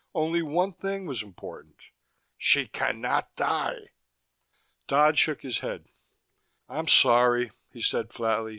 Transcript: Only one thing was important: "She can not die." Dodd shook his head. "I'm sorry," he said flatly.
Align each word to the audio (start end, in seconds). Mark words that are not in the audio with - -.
Only 0.15 0.41
one 0.41 0.73
thing 0.73 1.05
was 1.05 1.21
important: 1.21 1.75
"She 2.35 2.65
can 2.65 3.01
not 3.01 3.35
die." 3.35 3.91
Dodd 4.87 5.19
shook 5.19 5.43
his 5.43 5.59
head. 5.59 5.89
"I'm 6.67 6.87
sorry," 6.87 7.51
he 7.71 7.83
said 7.83 8.11
flatly. 8.11 8.49